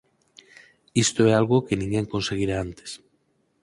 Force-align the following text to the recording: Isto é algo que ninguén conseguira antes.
Isto 1.05 1.21
é 1.29 1.31
algo 1.35 1.65
que 1.65 1.79
ninguén 1.81 2.11
conseguira 2.13 2.55
antes. 2.65 2.91